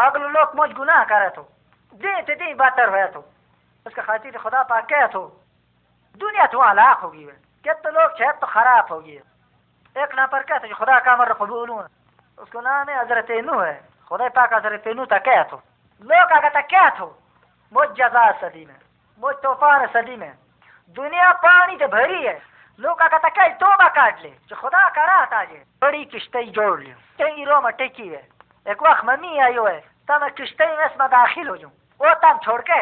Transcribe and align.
अगले 0.00 0.28
लोग 0.30 0.56
मुझ 0.56 0.70
गुनाह 0.72 1.04
करे 1.04 1.28
तो 1.30 1.42
दे 2.00 2.20
ते 2.22 2.34
दे 2.34 2.54
बदतर 2.54 2.88
हुआ 2.88 3.06
तो 3.12 3.20
उसका 3.86 4.02
खातिर 4.02 4.38
खुदा 4.38 4.62
पाक 4.64 4.86
क्या 4.88 5.06
तो 5.12 5.20
दुनिया 6.20 6.46
तो 6.46 6.60
हलाक 6.60 6.98
होगी 7.00 7.24
वे 7.24 7.36
कितने 7.64 7.90
लोग 7.92 8.18
शायद 8.18 8.34
तो 8.40 8.46
खराब 8.46 8.92
होगी 8.92 9.16
एक 9.96 10.14
ना 10.16 10.26
पर 10.26 10.42
कहते 10.42 10.68
खुदा 10.72 10.98
का 10.98 11.12
अमर 11.12 11.32
कबूल 11.32 11.70
उसको 12.38 12.60
नाम 12.60 12.88
है 12.88 12.98
हज़रत 13.00 13.30
नू 13.44 13.58
है। 13.58 13.74
खुदा 14.10 14.28
पाक 14.30 14.54
हज़रत 14.54 14.88
नू 14.96 15.04
था 15.06 15.18
क्या 15.20 15.42
तो 15.44 15.56
लोग 16.04 16.30
अगर 16.32 16.48
तक 16.50 16.66
क्या 16.68 16.88
तो 16.98 17.06
मुझ 17.72 17.88
जजा 17.90 18.30
सदी 18.40 18.64
में 18.64 18.78
मुझ 19.22 19.34
तूफ़ान 19.42 19.86
सदी 19.92 20.16
में। 20.16 20.32
दुनिया 20.96 21.30
पानी 21.44 21.76
से 21.76 21.86
भरी 21.88 22.22
है। 22.22 22.40
लोग 22.80 23.00
अगर 23.02 23.18
तक 23.20 23.38
तोबा 23.60 23.88
काट 23.90 24.22
ले, 24.22 24.28
जो 24.48 24.56
खुदा 24.56 24.88
करा 24.90 25.24
था 25.26 25.44
जे 25.44 25.62
बड़ी 25.82 26.04
किश्ती 26.06 26.50
जोड़ 26.50 26.80
लियो। 26.80 26.96
कई 27.18 27.44
रो 27.44 27.60
में 27.60 27.72
टेकी 27.74 28.08
है। 28.08 28.22
एक 28.66 28.82
वक्त 28.82 29.04
मम्मी 29.04 29.38
आयो 29.40 29.66
है 29.66 29.78
तब 30.08 30.20
मैं 30.22 30.30
किश्ती 30.34 30.66
में 30.66 30.84
इसमें 30.84 31.08
दाखिल 31.08 31.48
हो 31.48 31.56
जाऊँ 31.56 31.72
वो 32.00 32.14
तब 32.22 32.40
छोड़ 32.44 32.60
के 32.70 32.80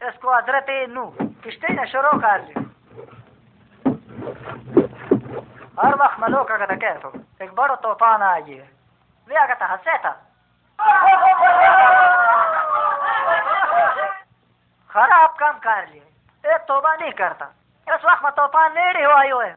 इसको 0.00 0.34
हज़रत 0.34 0.66
नू। 0.90 1.04
किश्ती 1.44 1.72
ने 1.74 1.86
शुरू 1.86 2.10
कर 2.20 2.40
लियो 2.40 2.62
हर 5.78 5.94
वक्त 5.94 6.20
मैं 6.20 6.28
लोग 6.28 6.50
अगर 6.50 6.74
कह 6.76 6.94
तो 7.02 7.12
एक 7.44 7.50
बड़ा 7.54 7.74
तूफ़ान 7.76 8.22
आ 8.22 8.38
गया 8.40 8.64
वे 9.28 9.36
अगर 9.36 9.64
हंसे 9.64 9.96
था। 9.98 10.12
खराब 14.90 15.30
काम 15.40 15.58
कर 15.58 15.86
लिए। 15.86 16.02
एक 16.44 16.60
तोबा 16.68 16.94
नहीं 16.94 17.12
करता। 17.12 17.44
इस 17.86 18.04
वक्त 18.04 18.24
में 18.24 18.32
तूफ़ान 18.32 18.72
नेड़े 18.74 19.04
हो 19.04 19.12
आयो 19.12 19.40
है। 19.40 19.52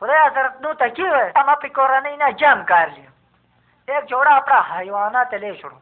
खुदा 0.00 0.24
हज़रत 0.24 0.58
नू 0.62 0.72
तकी 0.80 1.02
है 1.04 1.26
हम 1.36 1.52
अपनी 1.52 1.68
कोरानी 1.70 2.16
ना 2.16 2.30
जम 2.40 2.62
कर 2.70 2.90
लियो 2.90 3.96
एक 3.96 4.04
जोड़ा 4.06 4.36
अपना 4.36 4.60
हैवाना 4.72 5.22
ले 5.34 5.54
छोड़ो। 5.54 5.76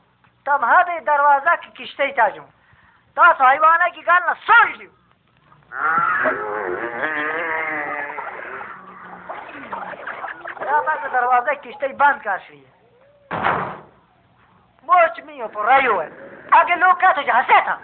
तब 0.46 0.64
भी 0.86 0.98
दरवाज़ा 1.00 1.54
की 1.56 1.68
किश्ते 1.76 2.10
चाजू 2.12 2.40
तो 3.16 3.22
हैवाना 3.40 3.88
की 3.88 4.02
गाल 4.02 4.22
ना 4.22 4.32
सुन 4.42 4.72
लियो 4.72 4.90
दरवाज़ा 11.12 11.52
किश्ते 11.62 11.88
बंद 11.94 12.20
कर 12.22 12.38
ली 12.40 12.64
मोच 14.88 15.20
मियो 15.26 15.46
पर 15.48 15.70
आयो 15.70 15.98
है 16.00 16.08
आगे 16.54 16.74
लोग 16.76 16.98
क्या 16.98 17.12
तुझे 17.12 17.32
हंसे 17.32 17.60
था 17.60 17.78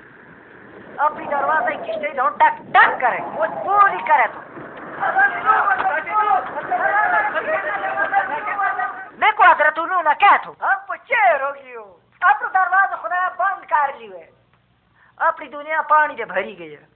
अपनी 1.00 1.26
दरवाज़ा 1.26 1.76
किश्ते 1.76 2.12
जो 2.14 2.28
टक 2.42 2.58
टक 2.74 2.98
करे 3.00 3.20
वो 3.36 3.46
पूरी 3.60 4.02
करे 4.10 4.26
तो 4.28 4.40
देखो 9.20 9.44
हज़रत 9.44 9.78
उन्होंने 9.78 10.02
ना 10.02 10.14
क्या 10.16 10.34
हो 10.44 11.88
हो 12.22 13.08
बंद 13.38 13.64
कर 13.64 13.96
लियो 13.98 14.22
अपनी 15.20 15.48
दुनिया 15.48 15.80
पानी 15.82 16.14
से 16.16 16.24
भरी 16.26 16.54
गई 16.54 16.70
है 16.70 16.86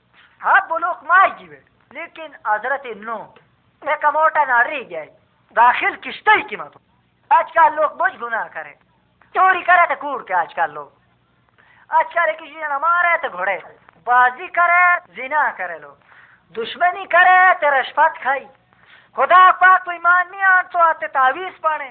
हाँ 0.42 0.60
वो 0.70 0.78
लोग 0.78 1.06
मार 1.08 1.28
जीवे 1.38 1.62
लेकिन 1.90 2.34
हज़रत 2.46 2.82
नो 2.98 3.18
एक 3.82 4.04
मोटा 4.14 4.44
ना 4.44 4.60
रह 4.62 4.82
गया 4.82 5.04
दाखिल 5.56 5.96
किश्ते 6.04 6.40
की 6.42 6.56
मत 6.56 6.72
आजकल 7.30 7.74
लोग 7.74 7.96
बुझ 7.98 8.12
गुनाह 8.18 8.46
करे 8.48 8.74
चोरी 9.34 9.62
करे 9.62 9.86
तो 9.86 10.00
कूड़ 10.00 10.22
के 10.22 10.34
आजकल 10.34 10.70
लोग 10.72 10.90
आजकल 11.90 12.32
किसी 12.32 12.56
ने 12.56 12.76
मारे 12.78 13.16
तो 13.22 13.28
घोड़े 13.30 13.56
बाजी 14.06 14.46
करे 14.58 14.84
जिना 15.16 15.48
करे 15.58 15.78
लोग 15.78 15.96
दुश्मनी 16.54 17.04
करे 17.06 17.38
तो 17.60 17.70
रशफत 17.78 18.20
खाई 18.22 18.46
खुदा 19.16 19.50
पाक 19.60 19.84
कोई 19.84 19.98
मान 19.98 20.28
नहीं 20.30 20.62
तो 20.72 20.78
आते 20.80 21.06
तावीज 21.08 21.54
पाने 21.62 21.90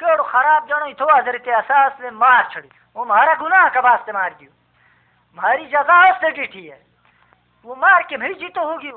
केड़ो 0.00 0.24
खराब 0.24 0.66
जनो 0.68 0.92
तो 0.94 1.06
हज़रत 1.06 1.48
असास 1.58 1.92
में 2.00 2.10
मार 2.12 2.48
छड़ी. 2.52 2.68
वो 2.96 3.04
मारा 3.04 3.34
गुनाह 3.34 3.68
का 3.68 3.80
वास्ते 3.80 4.12
मार 4.12 4.32
दियो 4.38 4.50
हमारी 5.38 5.66
जजा 5.66 5.98
उससे 6.10 6.30
डिठी 6.30 6.66
है 6.66 6.80
वो 7.66 7.74
मार 7.74 8.02
के 8.10 8.16
भी 8.16 8.34
जीतो 8.34 8.64
होगी 8.64 8.92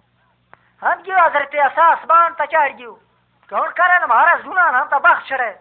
हम 0.82 1.02
क्यों 1.04 1.20
हज़रत 1.20 1.56
असास 1.66 2.06
बाण 2.10 2.34
तचाड़ 2.40 2.72
गियो 2.72 2.92
कौन 3.52 3.70
करे 3.70 4.00
ना, 4.00 4.08
महाराज 4.08 4.42
गुनाह 4.46 4.68
हम 4.78 4.88
तो 4.88 5.00
बख्श 5.00 5.32
रहे. 5.32 5.54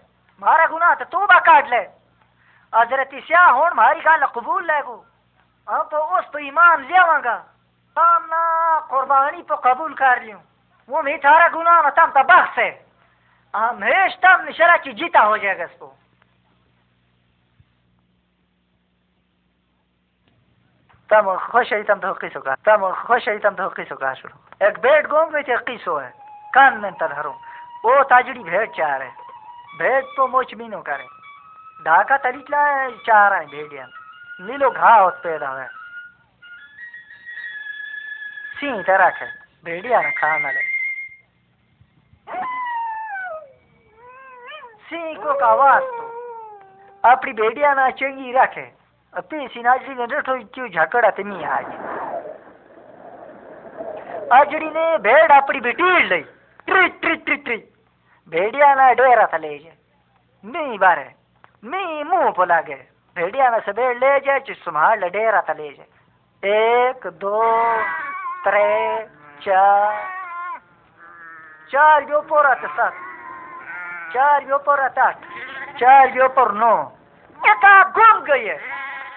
मारा 0.42 0.66
गुनाह 0.66 0.94
तो 0.94 1.04
तोबा 1.06 1.38
काट 1.40 1.68
ले 1.70 1.82
हज़रत 2.72 3.10
स्याह 3.24 3.50
होन 3.50 3.70
हमारी 3.70 4.00
गाल 4.00 4.26
कबूल 4.34 4.64
लेगो 4.66 4.96
हम 5.68 5.82
तो 5.92 5.98
उस 6.16 6.24
तो 6.32 6.38
ईमान 6.40 6.84
लियावांगा. 6.84 7.36
सामना 7.96 8.42
कुर्बानी 8.90 9.42
तो 9.42 9.56
कबूल 9.64 9.92
कर 9.94 10.22
लियो. 10.22 10.38
वो 10.88 11.02
भी 11.02 11.16
थारा 11.18 11.48
गुनाह 11.48 11.80
ना 11.82 11.90
तम 11.90 12.10
तो 12.12 12.22
बख्श 12.24 12.58
है 12.58 12.70
हमेश 13.54 14.14
तम 14.22 14.44
निशरा 14.44 14.76
की 14.76 14.92
जीता 14.94 15.20
हो 15.20 15.36
जाएगा 15.38 15.64
इसको। 15.64 15.86
तम 21.10 21.34
खुश 21.42 21.72
है 21.72 21.82
तम 21.84 22.00
तो 22.00 22.12
किसो 22.14 22.40
का 22.40 22.54
तम 22.66 22.90
खुश 22.98 23.28
है 23.28 23.38
तम 23.38 23.54
तो 23.54 23.68
किसो 23.70 23.96
का 23.96 24.12
शुरू 24.14 24.66
एक 24.66 24.78
बेड 24.80 25.06
गोम 25.06 25.30
गई 25.30 25.42
थी 25.42 25.56
किसो 25.66 25.96
है। 25.96 26.10
कान 26.54 26.80
में 26.80 26.92
तलहरो 26.92 27.30
वो 27.84 28.02
ताजड़ी 28.04 28.42
भेड़ 28.42 28.66
चार 28.76 29.02
है 29.02 29.10
भेड़ 29.78 30.02
तो 30.16 30.26
मोच 30.28 30.54
मीनो 30.54 30.80
करे 30.82 31.06
ढाका 31.86 32.16
तरीकला 32.18 32.62
चार 33.06 33.34
है 33.34 33.44
भेड़िया 33.46 33.86
नीलो 34.40 34.70
घा 34.70 34.94
होत 34.94 35.20
पैदा 35.24 35.50
है। 35.60 35.68
सी 38.56 38.82
तरह 38.82 39.08
है। 39.16 39.28
भेड़िया 39.64 40.00
ना 40.00 40.10
खाना 40.10 40.50
ले 40.50 40.60
सी 40.60 40.74
को 42.26 42.34
का 42.34 42.34
आवाज़ 42.36 42.44
तो 43.16 43.34
अपनी 43.36 43.64
भेड़िया 43.66 43.84
ना 43.86 43.94
चंगी 43.94 43.94
रखे 43.94 43.94
अपनी 43.96 44.04
सिनाजरी 44.36 44.62
ने 44.62 44.75
रठो 50.04 50.44
क्यों 50.54 50.68
झकड़ा 50.68 51.10
तमी 51.10 51.44
आज 51.44 51.64
आजड़ी 54.32 54.66
ने 54.66 54.98
भेड़ 54.98 55.32
अपनी 55.32 55.60
बिटीड़ 55.60 56.04
ली 56.04 56.20
ट्री 56.66 56.88
ट्री 56.88 57.14
ट्री 57.14 57.36
ट्री 57.36 57.56
भेड़िया 58.28 58.74
ना 58.74 58.92
डेरा 58.92 59.26
था 59.26 59.36
ले 59.36 59.58
जाए। 59.58 59.76
मी 60.44 60.78
बारे, 60.78 61.12
मी 61.64 62.04
मुँह 62.04 62.30
पर 62.30 62.48
लागे। 62.48 62.86
भेड़िया 63.16 63.50
ना 63.50 63.58
सबेड़ 63.58 63.96
ले 63.96 64.20
जाए, 64.20 64.40
चुस 64.40 64.56
संभाल 64.56 65.00
डेरा 65.00 65.40
था 65.40 65.52
ले 65.52 65.72
जाए। 65.72 65.86
एक, 66.44 67.06
दो, 67.06 67.42
त्रे, 68.44 69.04
चार। 69.42 70.04
चार 71.70 72.02
यो 72.02 72.20
पोरा 72.20 72.54
सात। 72.54 73.05
चार 74.16 74.44
यो 74.48 74.58
पर 74.58 74.80
आठ 74.80 75.24
चार 75.78 76.16
यो 76.16 76.26
पर 76.32 76.52
नौ। 76.54 76.72
एका 77.40 77.72
घूम 77.84 78.20
गई 78.24 78.44
है 78.44 78.56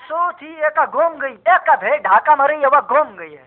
चौथी 0.08 0.52
एका 0.68 0.86
घूम 0.86 1.14
गई, 1.16 1.32
एका 1.32 1.76
भेड़ 1.76 2.00
ढाका 2.04 2.36
मरी 2.36 2.56
वह 2.66 2.80
घूम 2.82 3.16
गई 3.16 3.32
है 3.32 3.46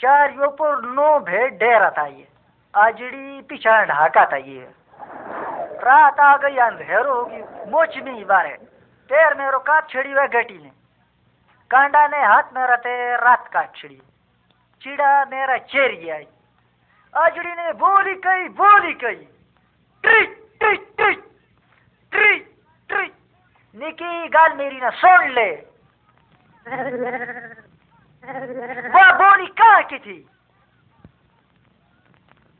चार 0.00 0.32
यो 0.32 0.48
पर 0.58 0.80
नौ 0.94 1.18
भेड़ 1.20 1.50
डेरा 1.54 1.90
था 1.90 2.06
ये 2.06 2.26
आजड़ी 2.74 3.40
पीछा 3.48 3.82
ढाका 3.84 4.24
था 4.32 4.36
ये 4.36 4.66
रात 5.84 6.20
आ 6.20 6.36
गई, 6.36 6.56
अंधेरो 6.56 7.14
होगी 7.14 7.70
मोच 7.70 7.96
नहीं 7.98 8.24
बारे। 8.24 8.56
पैर 9.10 9.34
में 9.34 9.58
काट 9.60 9.88
छिड़ी 9.90 10.10
हुआ 10.12 10.26
गटी 10.28 10.58
ने। 10.58 10.70
कांडा 11.70 12.06
ने 12.08 12.24
हाथ 12.24 12.50
में 12.54 12.62
रहते 12.62 12.90
रात 13.16 13.46
काट 13.52 13.76
छिड़ी। 13.76 14.00
चिड़ा 14.82 15.24
मेरा 15.26 15.56
चेरी 15.70 16.10
आई। 16.10 16.26
आजड़ी 17.14 17.52
ने 17.52 17.72
बोली 17.78 18.14
कही 18.26 18.48
बोली 18.58 18.92
कही। 18.94 19.28
ट्री 20.04 20.24
ट्री 20.60 20.76
ट्री 20.76 21.14
ट्री 22.12 22.38
ट्री 22.90 23.06
निकी, 23.76 24.28
गाल 24.28 24.52
मेरी 24.56 24.78
ना 24.80 24.90
सुन 25.00 25.28
ले। 25.30 25.50
वह 28.94 29.10
बोली 29.20 29.46
कहाँ 29.60 29.82
की 29.82 29.98
थी? 29.98 30.16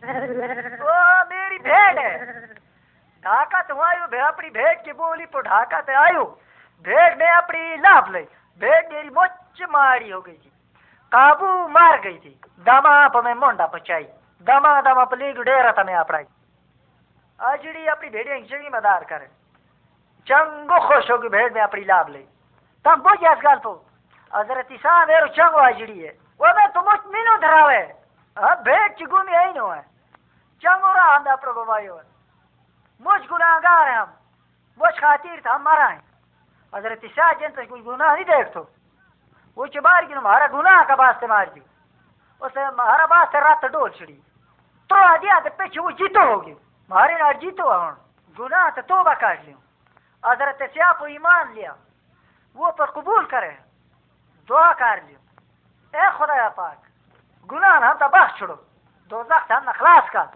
वो 0.02 0.96
मेरी 1.24 1.58
भेड़ 1.58 1.98
है। 1.98 2.12
ढाका 3.24 3.60
तो 3.62 3.80
आयो 3.82 4.06
भे 4.06 4.18
अपनी 4.20 4.48
भेड़ 4.50 4.74
की 4.78 4.92
बोली 4.92 5.26
पर 5.26 5.42
ढाका 5.42 5.80
तो 5.80 5.92
आयो। 6.00 6.24
भेड़ 6.84 7.14
में 7.18 7.28
अपनी 7.28 7.76
लाभ 7.78 8.12
ले 8.12 8.20
भेड़ 8.60 8.84
मेरी 8.92 9.08
मोच 9.10 9.62
मारी 9.72 10.10
हो 10.10 10.20
गई 10.20 10.32
थी। 10.32 10.50
काबू 11.12 11.46
मार 11.68 12.00
गई 12.00 12.18
थी। 12.18 12.40
दमा 12.66 13.20
मैं 13.20 13.34
मोंडा 13.34 13.66
पचाई 13.66 14.04
दमा 14.46 14.80
दमा 14.80 15.04
पर 15.04 15.18
लीग 15.18 15.40
डेरा 15.40 15.72
था 15.72 15.84
मैं 15.84 15.94
अपना 15.96 16.18
अजड़ी 17.40 17.86
अपनी 17.86 18.08
भेड़िया 18.10 18.38
खिचड़ी 18.38 18.68
मदार 18.70 19.04
करे। 19.04 19.26
चंगो 20.26 20.78
खुश 20.88 21.10
होगी 21.10 21.28
भेड़ 21.28 21.52
में 21.52 21.60
अपनी 21.62 21.84
लाभ 21.84 22.08
ले 22.08 22.18
तम 22.84 23.00
बोझ 23.02 23.18
इस 23.22 23.42
गाल 23.44 23.58
तो 23.58 23.72
हज़रत 24.32 24.68
ईसा 24.72 25.04
मेरो 25.06 25.26
चंग 25.28 25.54
वाजड़ी 25.54 25.98
है, 25.98 26.10
वो 26.40 26.46
मैं 26.48 26.68
तो 26.72 26.82
मुझ 26.82 26.98
मीनू 27.14 27.36
धरावे। 27.38 27.82
हाँ 28.36 28.54
भेंट 28.62 28.96
चिगुमी 28.98 29.32
है 29.32 29.52
नो 29.54 29.68
है। 29.68 29.82
चंगो 30.64 30.92
रहा 30.92 31.14
हम 31.14 31.36
प्रभु 31.36 31.64
भाइयों 31.64 31.98
मुझ 33.04 33.20
गुनाहगार 33.28 33.88
हैं 33.88 33.96
हम। 33.96 34.12
मुझ 34.80 34.92
खातिर 34.94 35.40
था 35.40 35.58
मरा 35.60 35.86
है। 35.86 36.00
हज़रत 36.72 37.04
ईसा 37.04 37.32
जन 37.34 37.48
तक 37.50 37.68
कोई 37.68 37.80
गुनाह 37.82 38.14
नहीं 38.14 38.24
देख 38.24 38.52
तो 38.54 38.68
वो 39.58 39.66
चबार 39.68 40.04
की 40.04 40.12
हमारा 40.14 40.46
गुनाह 40.48 40.82
का 40.84 40.94
वास्ते 40.96 41.26
मार 41.26 41.50
दी 41.50 41.62
उसे 42.42 42.60
हमारा 42.62 43.04
वास्ते 43.06 43.40
रात 43.40 43.64
डोल 43.72 43.90
छिड़ी। 43.90 44.12
तो 44.90 44.96
आ 44.96 45.16
दिया 45.16 45.38
तो 45.40 45.50
पीछे 45.52 45.80
वो 45.80 45.90
जीतो 45.92 46.24
होगी 46.26 46.54
मारे 46.91 47.15
ना 47.15 47.31
जीतो 47.39 47.63
हूँ 47.65 47.91
गुनाह 48.37 48.69
तो 48.71 48.81
तोबा 48.83 49.13
काट 49.15 49.45
लियो 49.45 49.57
हजरत 50.23 50.61
स्या 50.73 50.91
को 50.99 51.07
ईमान 51.09 51.53
लिया 51.53 51.75
वो 52.57 52.71
पर 52.71 52.91
कबूल 52.95 53.25
करे 53.27 53.51
दुआ 54.49 54.71
कर 54.75 54.97
लियो 55.03 55.19
ए 55.93 56.09
खुदा 56.17 56.47
पाक 56.57 56.77
गुनाह 57.49 57.75
हम 57.79 57.93
तो 57.97 58.07
बस 58.09 58.37
छोड़ो 58.39 58.55
दो 59.11 59.23
तक 59.25 59.51
हम 59.51 59.71
खलास 59.71 60.09
कर 60.09 60.27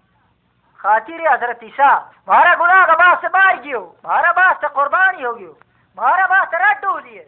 खातिर 0.80 1.28
हजरत 1.28 1.64
ईसा 1.64 1.90
मारा 2.28 2.54
गुनाह 2.56 2.86
का 2.86 2.94
बात 3.02 3.22
से 3.22 3.28
मार 3.30 3.60
गियो 3.62 3.82
मारा 4.06 4.32
बात 4.34 4.62
से 4.62 4.68
कुर्बानी 4.76 5.24
हो 5.24 5.34
गयो 5.34 5.52
मारा 5.98 6.26
बात 6.28 6.48
से 6.52 6.58
रद्द 6.64 6.86
हो 6.86 6.98
लिए 7.00 7.26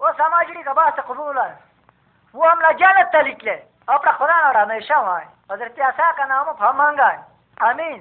वो 0.00 0.12
समाजड़ी 0.20 0.62
का 0.62 0.72
बात 0.74 0.96
से 0.96 1.02
कबूल 1.08 1.38
है 1.38 1.58
वो 2.34 2.48
हमला 2.48 2.70
जन्नत 2.80 3.10
तलिक 3.14 3.44
ले 3.44 3.54
अपना 3.88 4.12
खुदा 4.18 4.38
ना 4.40 4.60
हमेशा 4.60 5.00
वहाँ 5.00 5.18
है 5.20 5.28
हजरत 5.52 5.78
ईसा 5.80 6.10
का 6.12 6.24
नाम 6.26 6.54
हम 6.60 6.76
मांगा 6.78 7.06
है 7.08 7.18
आमीन 7.60 8.00